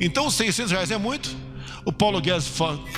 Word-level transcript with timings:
Então, 0.00 0.30
600 0.30 0.72
reais 0.72 0.90
é 0.90 0.98
muito. 0.98 1.30
O 1.84 1.92
Paulo 1.92 2.20
Guedes, 2.20 2.52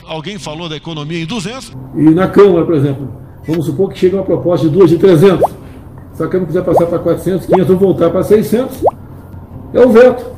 alguém 0.04 0.38
falou 0.38 0.68
da 0.68 0.76
economia 0.76 1.22
em 1.22 1.26
200. 1.26 1.72
E 1.96 2.10
na 2.10 2.28
Câmara, 2.28 2.64
por 2.64 2.74
exemplo, 2.74 3.12
vamos 3.46 3.66
supor 3.66 3.92
que 3.92 3.98
chega 3.98 4.16
uma 4.16 4.24
proposta 4.24 4.68
de 4.68 4.72
duas 4.72 4.90
de 4.90 4.98
300. 4.98 5.50
Se 6.12 6.22
a 6.22 6.28
Câmara 6.28 6.46
quiser 6.46 6.64
passar 6.64 6.86
para 6.86 6.98
400, 6.98 7.46
500 7.46 7.70
ou 7.70 7.76
voltar 7.76 8.10
para 8.10 8.22
600, 8.22 8.82
é 9.74 9.80
o 9.80 9.90
veto. 9.90 10.32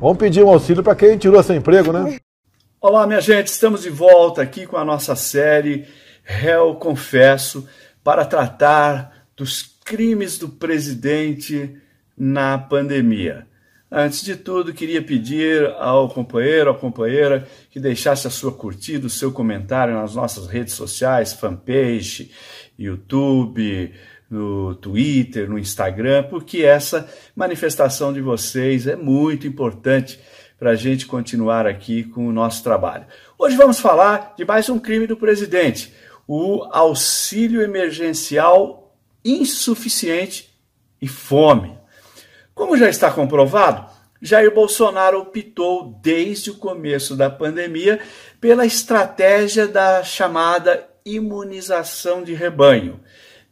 Vamos 0.00 0.18
pedir 0.18 0.42
um 0.42 0.48
auxílio 0.48 0.82
para 0.82 0.94
quem 0.94 1.18
tirou 1.18 1.42
seu 1.42 1.54
emprego, 1.54 1.92
né? 1.92 2.18
Olá, 2.80 3.06
minha 3.06 3.20
gente, 3.20 3.48
estamos 3.48 3.82
de 3.82 3.90
volta 3.90 4.40
aqui 4.40 4.66
com 4.66 4.76
a 4.76 4.84
nossa 4.84 5.14
série 5.14 5.86
Réu 6.24 6.74
Confesso 6.76 7.68
para 8.02 8.24
tratar 8.24 9.26
dos 9.36 9.62
crimes 9.84 10.38
do 10.38 10.48
presidente 10.48 11.76
na 12.20 12.58
pandemia. 12.58 13.46
Antes 13.90 14.22
de 14.22 14.36
tudo, 14.36 14.74
queria 14.74 15.00
pedir 15.00 15.64
ao 15.78 16.06
companheiro, 16.10 16.70
à 16.70 16.74
companheira, 16.74 17.48
que 17.70 17.80
deixasse 17.80 18.26
a 18.26 18.30
sua 18.30 18.52
curtida, 18.52 19.06
o 19.06 19.10
seu 19.10 19.32
comentário 19.32 19.94
nas 19.94 20.14
nossas 20.14 20.46
redes 20.46 20.74
sociais, 20.74 21.32
fanpage, 21.32 22.30
YouTube, 22.78 23.92
no 24.30 24.74
Twitter, 24.74 25.48
no 25.48 25.58
Instagram, 25.58 26.24
porque 26.24 26.58
essa 26.58 27.08
manifestação 27.34 28.12
de 28.12 28.20
vocês 28.20 28.86
é 28.86 28.94
muito 28.94 29.46
importante 29.46 30.20
para 30.58 30.72
a 30.72 30.76
gente 30.76 31.06
continuar 31.06 31.66
aqui 31.66 32.04
com 32.04 32.28
o 32.28 32.32
nosso 32.32 32.62
trabalho. 32.62 33.06
Hoje 33.38 33.56
vamos 33.56 33.80
falar 33.80 34.34
de 34.36 34.44
mais 34.44 34.68
um 34.68 34.78
crime 34.78 35.06
do 35.06 35.16
presidente, 35.16 35.92
o 36.28 36.64
auxílio 36.70 37.62
emergencial 37.62 38.94
insuficiente 39.24 40.50
e 41.00 41.08
fome. 41.08 41.79
Como 42.60 42.76
já 42.76 42.90
está 42.90 43.10
comprovado, 43.10 43.90
Jair 44.20 44.52
Bolsonaro 44.52 45.18
optou 45.18 45.98
desde 46.02 46.50
o 46.50 46.56
começo 46.56 47.16
da 47.16 47.30
pandemia 47.30 47.98
pela 48.38 48.66
estratégia 48.66 49.66
da 49.66 50.04
chamada 50.04 50.86
imunização 51.02 52.22
de 52.22 52.34
rebanho, 52.34 53.00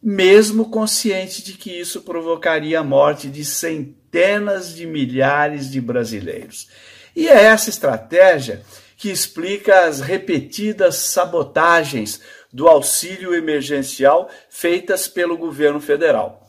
mesmo 0.02 0.68
consciente 0.68 1.42
de 1.42 1.54
que 1.54 1.70
isso 1.70 2.02
provocaria 2.02 2.80
a 2.80 2.84
morte 2.84 3.30
de 3.30 3.46
centenas 3.46 4.74
de 4.74 4.86
milhares 4.86 5.70
de 5.70 5.80
brasileiros. 5.80 6.68
E 7.16 7.28
é 7.28 7.44
essa 7.44 7.70
estratégia 7.70 8.60
que 8.94 9.10
explica 9.10 9.86
as 9.86 10.00
repetidas 10.00 10.96
sabotagens 10.96 12.20
do 12.52 12.68
auxílio 12.68 13.34
emergencial 13.34 14.28
feitas 14.50 15.08
pelo 15.08 15.38
governo 15.38 15.80
federal. 15.80 16.46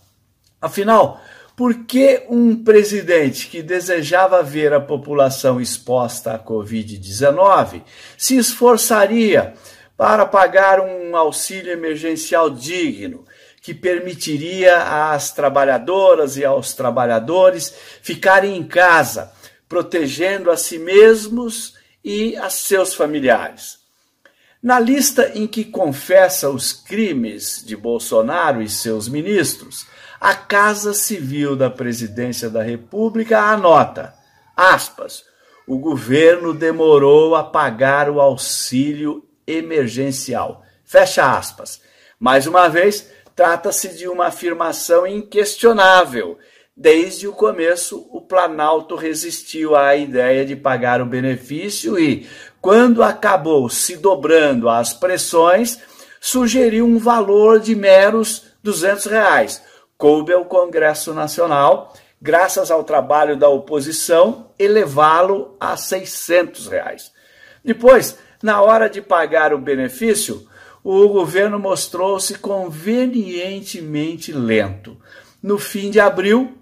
Afinal, 0.62 1.22
por 1.60 1.84
que 1.84 2.24
um 2.30 2.64
presidente 2.64 3.48
que 3.48 3.62
desejava 3.62 4.42
ver 4.42 4.72
a 4.72 4.80
população 4.80 5.60
exposta 5.60 6.32
à 6.32 6.40
Covid-19 6.40 7.82
se 8.18 8.38
esforçaria 8.38 9.54
para 9.98 10.26
pagar 10.26 10.80
um 10.80 11.18
auxílio 11.18 11.74
emergencial 11.74 12.50
digno, 12.50 13.26
que 13.62 13.74
permitiria 13.74 15.12
às 15.12 15.34
trabalhadoras 15.34 16.38
e 16.38 16.46
aos 16.46 16.72
trabalhadores 16.72 17.76
ficarem 18.02 18.56
em 18.56 18.64
casa, 18.64 19.30
protegendo 19.68 20.50
a 20.52 20.56
si 20.56 20.80
mesmos 20.80 21.74
e 22.02 22.38
a 22.38 22.50
seus 22.50 22.94
familiares? 22.94 23.80
Na 24.64 24.80
lista 24.80 25.34
em 25.36 25.46
que 25.46 25.66
confessa 25.66 26.50
os 26.50 26.72
crimes 26.72 27.62
de 27.66 27.76
Bolsonaro 27.76 28.62
e 28.62 28.70
seus 28.70 29.10
ministros, 29.10 29.86
a 30.20 30.36
Casa 30.36 30.94
Civil 30.94 31.56
da 31.56 31.70
Presidência 31.70 32.50
da 32.50 32.62
República 32.62 33.40
anota, 33.40 34.14
aspas, 34.56 35.24
o 35.66 35.78
governo 35.78 36.54
demorou 36.54 37.36
a 37.36 37.44
pagar 37.44 38.10
o 38.10 38.20
auxílio 38.20 39.24
emergencial. 39.48 40.64
Fecha 40.84 41.38
aspas. 41.38 41.82
Mais 42.20 42.48
uma 42.48 42.68
vez, 42.68 43.08
trata-se 43.36 43.90
de 43.90 44.08
uma 44.08 44.28
afirmação 44.28 45.08
inquestionável. 45.08 46.38
Desde 46.76 47.28
o 47.28 47.34
começo, 47.34 48.08
o 48.12 48.20
Planalto 48.20 48.96
resistiu 48.96 49.76
à 49.76 49.96
ideia 49.96 50.46
de 50.46 50.56
pagar 50.56 51.02
o 51.02 51.06
benefício 51.06 52.00
e, 52.00 52.28
quando 52.60 53.04
acabou 53.04 53.70
se 53.70 53.96
dobrando 53.96 54.68
às 54.68 54.94
pressões, 54.94 55.80
sugeriu 56.20 56.86
um 56.86 56.98
valor 56.98 57.60
de 57.60 57.76
meros 57.76 58.48
200 58.64 59.06
reais, 59.06 59.62
coube 60.00 60.32
ao 60.32 60.46
Congresso 60.46 61.14
Nacional, 61.14 61.94
graças 62.22 62.72
ao 62.72 62.86
trabalho 62.86 63.36
da 63.36 63.50
oposição, 63.50 64.50
elevá-lo 64.58 65.58
a 65.60 65.76
600 65.76 66.68
reais. 66.68 67.12
Depois, 67.66 68.18
na 68.42 68.62
hora 68.62 68.90
de 68.90 69.02
pagar 69.02 69.54
o 69.54 69.58
benefício, 69.58 70.48
o 70.82 71.10
governo 71.10 71.60
mostrou-se 71.60 72.36
convenientemente 72.36 74.32
lento. 74.32 74.98
No 75.44 75.60
fim 75.60 75.92
de 75.92 76.00
abril, 76.00 76.58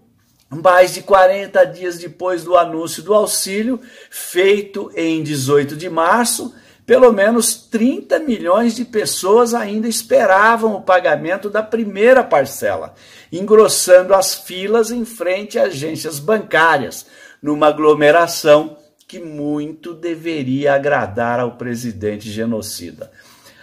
mais 0.49 0.95
de 0.95 1.03
40 1.03 1.63
dias 1.65 1.99
depois 1.99 2.43
do 2.43 2.57
anúncio 2.57 3.03
do 3.03 3.13
auxílio, 3.13 3.79
feito 4.09 4.91
em 4.95 5.21
18 5.21 5.75
de 5.75 5.91
março, 5.91 6.55
pelo 6.87 7.11
menos 7.11 7.53
30 7.53 8.17
milhões 8.19 8.73
de 8.73 8.85
pessoas 8.85 9.53
ainda 9.53 9.89
esperavam 9.89 10.73
o 10.73 10.81
pagamento 10.81 11.49
da 11.49 11.61
primeira 11.61 12.23
parcela, 12.23 12.95
engrossando 13.29 14.13
as 14.13 14.33
filas 14.33 14.89
em 14.89 15.03
frente 15.03 15.59
a 15.59 15.63
agências 15.63 16.17
bancárias, 16.17 17.05
numa 17.43 17.67
aglomeração 17.67 18.77
que 19.05 19.19
muito 19.19 19.93
deveria 19.93 20.75
agradar 20.75 21.41
ao 21.41 21.57
presidente 21.57 22.31
genocida. 22.31 23.11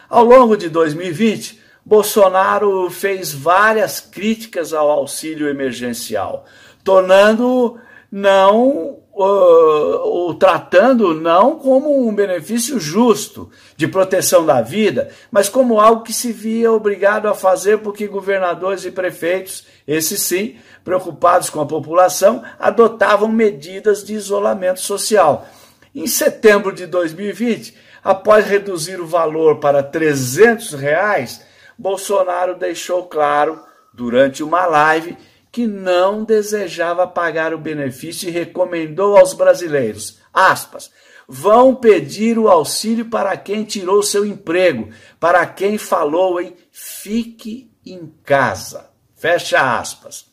Ao 0.07 0.23
longo 0.23 0.55
de 0.55 0.69
2020, 0.69 1.59
Bolsonaro 1.83 2.91
fez 2.91 3.33
várias 3.33 4.01
críticas 4.01 4.75
ao 4.75 4.91
auxílio 4.91 5.49
emergencial, 5.49 6.45
tornando 6.85 7.81
não 8.17 9.01
o, 9.13 10.29
o, 10.29 10.35
tratando 10.35 11.15
não 11.15 11.59
como 11.59 12.07
um 12.07 12.15
benefício 12.15 12.79
justo 12.79 13.51
de 13.77 13.89
proteção 13.89 14.47
da 14.47 14.63
vida, 14.63 15.11
mas 15.33 15.49
como 15.49 15.81
algo 15.81 16.05
que 16.05 16.13
se 16.13 16.33
via 16.33 16.71
obrigado 16.71 17.27
a 17.27 17.35
fazer 17.35 17.79
porque 17.79 18.07
governadores 18.07 18.85
e 18.85 18.93
prefeitos, 18.93 19.67
esses 19.85 20.23
sim, 20.23 20.55
preocupados 20.85 21.51
com 21.51 21.61
a 21.61 21.67
população, 21.67 22.45
adotavam 22.57 23.29
medidas 23.29 24.05
de 24.05 24.15
isolamento 24.15 24.79
social. 24.79 25.49
Em 25.93 26.07
setembro 26.07 26.73
de 26.73 26.87
2020, 26.87 27.77
após 28.03 28.47
reduzir 28.47 29.01
o 29.01 29.09
valor 29.09 29.59
para 29.59 29.83
300 29.83 30.75
reais, 30.75 31.45
Bolsonaro 31.77 32.55
deixou 32.55 33.07
claro 33.07 33.61
durante 33.93 34.41
uma 34.41 34.67
live 34.67 35.17
que 35.55 35.69
não 35.69 36.25
desejava 36.25 37.07
pagar 37.07 37.55
o 37.55 37.59
benefício 37.59 38.29
e 38.29 38.33
recomendou 38.33 39.17
aos 39.17 39.35
brasileiros, 39.35 40.19
aspas, 40.33 40.91
vão 41.29 41.77
pedir 41.77 42.37
o 42.41 42.49
auxílio 42.49 43.05
para 43.05 43.37
quem 43.37 43.63
tirou 43.63 44.03
seu 44.03 44.27
emprego, 44.27 44.89
para 45.21 45.47
quem 45.47 45.79
falou 45.79 46.41
em 46.41 46.57
fique 46.73 47.71
em 47.87 48.13
casa. 48.25 48.91
Fecha 49.15 49.79
aspas. 49.79 50.27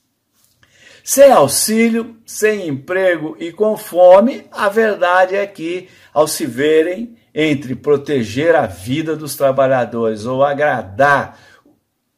Sem 1.04 1.32
auxílio, 1.32 2.18
sem 2.26 2.68
emprego 2.68 3.38
e 3.40 3.52
com 3.52 3.78
fome, 3.78 4.48
a 4.52 4.70
verdade 4.70 5.36
é 5.36 5.46
que, 5.46 5.88
ao 6.12 6.28
se 6.28 6.48
verem 6.48 7.16
entre 7.32 7.76
proteger 7.76 8.56
a 8.56 8.66
vida 8.66 9.16
dos 9.16 9.36
trabalhadores 9.36 10.26
ou 10.26 10.44
agradar 10.44 11.38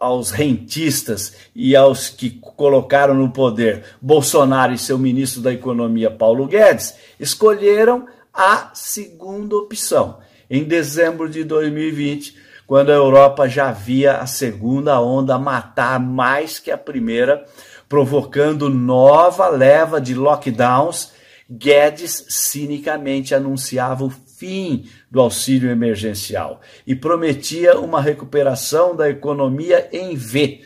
aos 0.03 0.31
rentistas 0.31 1.33
e 1.55 1.77
aos 1.77 2.09
que 2.09 2.29
colocaram 2.29 3.13
no 3.13 3.29
poder 3.29 3.85
Bolsonaro 4.01 4.73
e 4.73 4.77
seu 4.77 4.97
ministro 4.97 5.41
da 5.41 5.53
Economia, 5.53 6.11
Paulo 6.11 6.45
Guedes, 6.45 6.93
escolheram 7.17 8.05
a 8.33 8.71
segunda 8.73 9.55
opção. 9.55 10.17
Em 10.49 10.65
dezembro 10.65 11.29
de 11.29 11.45
2020, 11.45 12.35
quando 12.67 12.91
a 12.91 12.95
Europa 12.95 13.47
já 13.47 13.71
via 13.71 14.17
a 14.17 14.27
segunda 14.27 14.99
onda 14.99 15.39
matar 15.39 16.01
mais 16.01 16.59
que 16.59 16.69
a 16.69 16.77
primeira, 16.77 17.45
provocando 17.87 18.69
nova 18.69 19.47
leva 19.47 20.01
de 20.01 20.13
lockdowns, 20.13 21.13
Guedes 21.49 22.25
cinicamente 22.27 23.33
anunciava 23.33 24.03
o 24.03 24.09
fim 24.43 24.89
do 25.09 25.21
auxílio 25.21 25.71
emergencial 25.71 26.59
e 26.85 26.93
prometia 26.93 27.79
uma 27.79 28.01
recuperação 28.01 28.93
da 28.93 29.09
economia 29.09 29.87
em 29.93 30.17
V. 30.17 30.65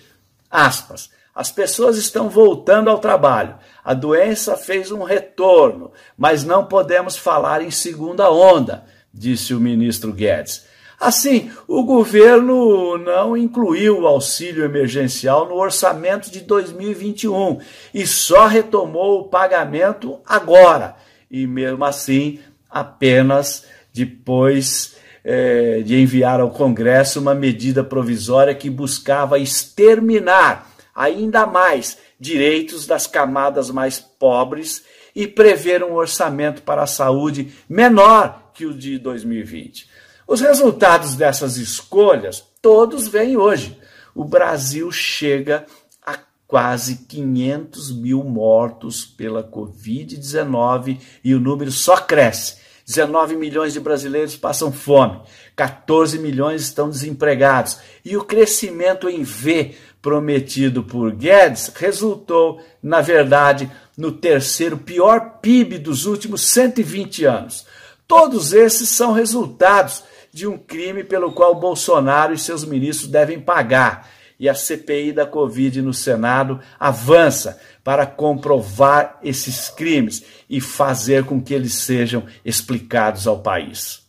Aspas. 0.50 1.12
As 1.36 1.52
pessoas 1.52 1.96
estão 1.96 2.28
voltando 2.28 2.90
ao 2.90 2.98
trabalho. 2.98 3.58
A 3.86 3.94
doença 3.94 4.58
fez 4.58 4.92
um 4.92 5.04
retorno, 5.04 5.92
mas 6.18 6.44
não 6.44 6.66
podemos 6.66 7.16
falar 7.16 7.62
em 7.62 7.70
segunda 7.70 8.32
onda, 8.32 8.84
disse 9.14 9.54
o 9.54 9.60
ministro 9.60 10.12
Guedes. 10.12 10.66
Assim, 11.00 11.52
o 11.68 11.84
governo 11.84 12.98
não 12.98 13.38
incluiu 13.38 14.00
o 14.00 14.08
auxílio 14.08 14.66
emergencial 14.66 15.48
no 15.48 15.54
orçamento 15.54 16.32
de 16.32 16.40
2021 16.40 17.60
e 17.94 18.08
só 18.08 18.48
retomou 18.48 19.20
o 19.20 19.26
pagamento 19.26 20.18
agora. 20.26 20.96
E 21.30 21.46
mesmo 21.46 21.86
assim, 21.86 22.40
apenas 22.80 23.66
depois 23.94 24.96
é, 25.24 25.82
de 25.82 26.00
enviar 26.00 26.40
ao 26.40 26.52
Congresso 26.52 27.20
uma 27.20 27.36
medida 27.36 27.84
provisória 27.84 28.56
que 28.56 28.70
buscava 28.70 29.40
exterminar 29.40 30.72
ainda 30.96 31.46
mais 31.46 31.98
direitos 32.20 32.88
das 32.88 33.06
camadas 33.06 33.70
mais 33.70 34.00
pobres 34.00 34.84
e 35.16 35.28
prever 35.28 35.84
um 35.84 35.94
orçamento 35.94 36.62
para 36.62 36.84
a 36.84 36.88
saúde 36.88 37.54
menor 37.68 38.52
que 38.54 38.66
o 38.66 38.74
de 38.74 38.98
2020. 38.98 39.88
Os 40.28 40.42
resultados 40.42 41.16
dessas 41.16 41.58
escolhas 41.58 42.44
todos 42.62 43.08
vêm 43.08 43.38
hoje. 43.38 43.80
O 44.14 44.24
Brasil 44.24 44.92
chega 44.92 45.66
a 46.06 46.18
quase 46.48 47.06
500 47.08 47.92
mil 47.96 48.24
mortos 48.24 49.06
pela 49.06 49.44
Covid-19 49.44 51.00
e 51.24 51.34
o 51.34 51.40
número 51.40 51.72
só 51.72 51.98
cresce. 51.98 52.58
19 52.88 53.36
milhões 53.36 53.74
de 53.74 53.82
brasileiros 53.82 54.38
passam 54.38 54.72
fome, 54.72 55.20
14 55.58 56.18
milhões 56.20 56.62
estão 56.62 56.90
desempregados 56.90 57.80
e 58.04 58.16
o 58.16 58.24
crescimento 58.24 59.10
em 59.10 59.24
V 59.24 59.76
prometido 60.02 60.82
por 60.82 61.12
Guedes 61.12 61.70
resultou, 61.76 62.62
na 62.82 63.02
verdade, 63.02 63.70
no 63.98 64.14
terceiro 64.14 64.78
pior 64.78 65.40
PIB 65.42 65.80
dos 65.80 66.06
últimos 66.06 66.48
120 66.48 67.26
anos. 67.26 67.66
Todos 68.08 68.54
esses 68.54 68.88
são 68.88 69.12
resultados 69.12 70.04
de 70.32 70.48
um 70.48 70.58
crime 70.58 71.04
pelo 71.04 71.34
qual 71.34 71.56
Bolsonaro 71.56 72.34
e 72.34 72.38
seus 72.38 72.64
ministros 72.64 73.10
devem 73.10 73.38
pagar. 73.38 74.10
E 74.40 74.48
a 74.48 74.54
CPI 74.54 75.12
da 75.14 75.26
Covid 75.26 75.82
no 75.82 75.94
Senado 75.94 76.60
avança 76.80 77.60
para 77.84 78.06
comprovar 78.06 79.18
esses 79.24 79.70
crimes 79.70 80.24
e 80.50 80.62
fazer 80.62 81.26
com 81.26 81.42
que 81.42 81.54
eles 81.54 81.74
sejam 81.74 82.26
explicados 82.46 83.26
ao 83.28 83.40
país. 83.40 84.06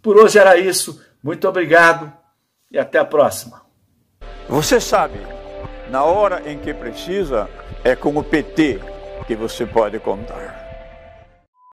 Por 0.00 0.16
hoje 0.16 0.38
era 0.38 0.56
isso. 0.56 1.00
Muito 1.22 1.48
obrigado 1.48 2.12
e 2.70 2.78
até 2.78 2.98
a 2.98 3.04
próxima. 3.04 3.62
Você 4.48 4.80
sabe, 4.80 5.18
na 5.90 6.04
hora 6.04 6.42
em 6.50 6.58
que 6.58 6.74
precisa, 6.74 7.48
é 7.84 7.94
com 7.96 8.16
o 8.16 8.24
PT 8.24 8.80
que 9.26 9.34
você 9.34 9.64
pode 9.64 9.98
contar. 9.98 10.61